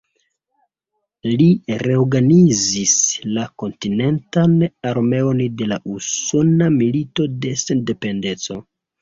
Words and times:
Li 1.41 1.49
reorganizis 1.83 2.93
la 3.35 3.43
kontinentan 3.65 4.57
armeon 4.93 5.45
en 5.49 5.61
la 5.75 5.79
Usona 5.99 6.71
Milito 6.81 7.29
de 7.47 7.55
Sendependeco. 7.67 8.61